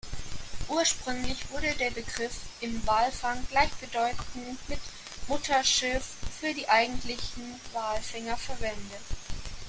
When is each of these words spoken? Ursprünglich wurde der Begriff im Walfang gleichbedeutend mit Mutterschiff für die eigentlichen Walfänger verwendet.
Ursprünglich 0.67 1.51
wurde 1.51 1.75
der 1.75 1.91
Begriff 1.91 2.35
im 2.59 2.87
Walfang 2.87 3.37
gleichbedeutend 3.51 4.57
mit 4.67 4.79
Mutterschiff 5.27 6.15
für 6.39 6.51
die 6.55 6.67
eigentlichen 6.67 7.53
Walfänger 7.71 8.35
verwendet. 8.35 9.01